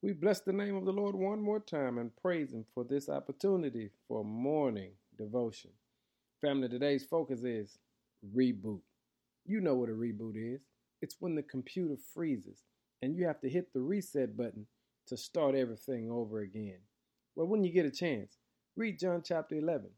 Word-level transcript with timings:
We 0.00 0.12
bless 0.12 0.40
the 0.40 0.52
name 0.52 0.76
of 0.76 0.84
the 0.84 0.92
Lord 0.92 1.16
one 1.16 1.42
more 1.42 1.58
time 1.58 1.98
and 1.98 2.14
praise 2.22 2.52
Him 2.52 2.64
for 2.72 2.84
this 2.84 3.08
opportunity 3.08 3.90
for 4.06 4.24
morning 4.24 4.92
devotion. 5.16 5.72
Family, 6.40 6.68
today's 6.68 7.04
focus 7.04 7.42
is 7.42 7.78
reboot. 8.32 8.80
You 9.44 9.60
know 9.60 9.74
what 9.74 9.88
a 9.88 9.92
reboot 9.92 10.34
is 10.36 10.60
it's 11.02 11.16
when 11.18 11.34
the 11.34 11.42
computer 11.42 11.96
freezes 12.14 12.62
and 13.02 13.16
you 13.16 13.26
have 13.26 13.40
to 13.40 13.48
hit 13.48 13.72
the 13.72 13.80
reset 13.80 14.36
button 14.36 14.66
to 15.08 15.16
start 15.16 15.56
everything 15.56 16.08
over 16.10 16.40
again. 16.42 16.78
Well, 17.34 17.48
when 17.48 17.64
you 17.64 17.72
get 17.72 17.86
a 17.86 17.90
chance, 17.90 18.38
read 18.76 19.00
John 19.00 19.22
chapter 19.24 19.56
11. 19.56 19.90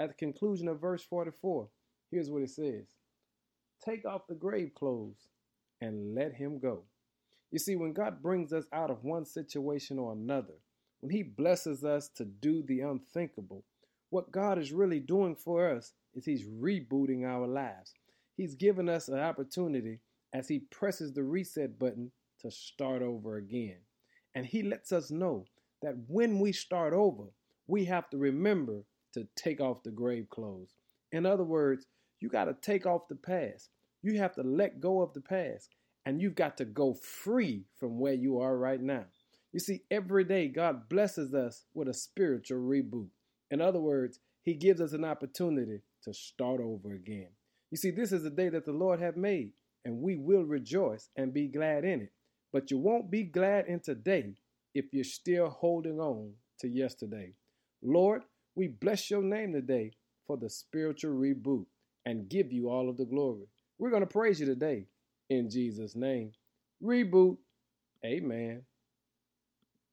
At 0.00 0.08
the 0.08 0.14
conclusion 0.14 0.66
of 0.66 0.80
verse 0.80 1.04
44, 1.04 1.68
here's 2.10 2.28
what 2.28 2.42
it 2.42 2.50
says 2.50 2.88
Take 3.84 4.04
off 4.04 4.26
the 4.28 4.34
grave 4.34 4.72
clothes 4.74 5.28
and 5.80 6.12
let 6.16 6.34
him 6.34 6.58
go. 6.58 6.82
You 7.54 7.60
see, 7.60 7.76
when 7.76 7.92
God 7.92 8.20
brings 8.20 8.52
us 8.52 8.64
out 8.72 8.90
of 8.90 9.04
one 9.04 9.24
situation 9.24 9.96
or 9.96 10.12
another, 10.12 10.54
when 10.98 11.12
He 11.12 11.22
blesses 11.22 11.84
us 11.84 12.08
to 12.16 12.24
do 12.24 12.64
the 12.64 12.80
unthinkable, 12.80 13.62
what 14.10 14.32
God 14.32 14.58
is 14.58 14.72
really 14.72 14.98
doing 14.98 15.36
for 15.36 15.70
us 15.70 15.92
is 16.16 16.24
He's 16.24 16.48
rebooting 16.48 17.24
our 17.24 17.46
lives. 17.46 17.94
He's 18.36 18.56
given 18.56 18.88
us 18.88 19.06
an 19.06 19.20
opportunity 19.20 20.00
as 20.32 20.48
He 20.48 20.66
presses 20.72 21.12
the 21.12 21.22
reset 21.22 21.78
button 21.78 22.10
to 22.40 22.50
start 22.50 23.02
over 23.02 23.36
again. 23.36 23.78
And 24.34 24.44
He 24.44 24.64
lets 24.64 24.90
us 24.90 25.12
know 25.12 25.44
that 25.80 25.94
when 26.08 26.40
we 26.40 26.50
start 26.50 26.92
over, 26.92 27.26
we 27.68 27.84
have 27.84 28.10
to 28.10 28.18
remember 28.18 28.82
to 29.12 29.28
take 29.36 29.60
off 29.60 29.84
the 29.84 29.92
grave 29.92 30.28
clothes. 30.28 30.74
In 31.12 31.24
other 31.24 31.44
words, 31.44 31.86
you 32.18 32.28
got 32.28 32.46
to 32.46 32.56
take 32.60 32.84
off 32.84 33.06
the 33.08 33.14
past. 33.14 33.68
You 34.02 34.18
have 34.18 34.34
to 34.34 34.42
let 34.42 34.80
go 34.80 35.02
of 35.02 35.12
the 35.12 35.20
past 35.20 35.68
and 36.06 36.20
you've 36.20 36.34
got 36.34 36.56
to 36.58 36.64
go 36.64 36.94
free 36.94 37.64
from 37.78 37.98
where 37.98 38.14
you 38.14 38.38
are 38.38 38.56
right 38.56 38.80
now. 38.80 39.04
You 39.52 39.60
see, 39.60 39.82
every 39.90 40.24
day 40.24 40.48
God 40.48 40.88
blesses 40.88 41.32
us 41.32 41.64
with 41.74 41.88
a 41.88 41.94
spiritual 41.94 42.58
reboot. 42.58 43.08
In 43.50 43.60
other 43.60 43.80
words, 43.80 44.18
He 44.42 44.54
gives 44.54 44.80
us 44.80 44.92
an 44.92 45.04
opportunity 45.04 45.80
to 46.02 46.12
start 46.12 46.60
over 46.60 46.92
again. 46.92 47.28
You 47.70 47.76
see, 47.76 47.90
this 47.90 48.12
is 48.12 48.22
the 48.22 48.30
day 48.30 48.48
that 48.50 48.64
the 48.64 48.72
Lord 48.72 49.00
have 49.00 49.16
made, 49.16 49.52
and 49.84 50.02
we 50.02 50.16
will 50.16 50.44
rejoice 50.44 51.08
and 51.16 51.32
be 51.32 51.48
glad 51.48 51.84
in 51.84 52.02
it. 52.02 52.12
But 52.52 52.70
you 52.70 52.78
won't 52.78 53.10
be 53.10 53.24
glad 53.24 53.66
in 53.66 53.80
today 53.80 54.34
if 54.74 54.86
you're 54.92 55.04
still 55.04 55.48
holding 55.48 55.98
on 55.98 56.32
to 56.60 56.68
yesterday. 56.68 57.32
Lord, 57.82 58.22
we 58.54 58.68
bless 58.68 59.10
your 59.10 59.22
name 59.22 59.52
today 59.52 59.92
for 60.26 60.36
the 60.36 60.50
spiritual 60.50 61.12
reboot 61.12 61.66
and 62.06 62.28
give 62.28 62.52
you 62.52 62.68
all 62.68 62.88
of 62.88 62.96
the 62.96 63.04
glory. 63.04 63.46
We're 63.78 63.90
going 63.90 64.02
to 64.02 64.06
praise 64.06 64.40
you 64.40 64.46
today 64.46 64.86
in 65.30 65.50
Jesus' 65.50 65.96
name. 65.96 66.32
Reboot. 66.82 67.38
Amen. 68.04 68.62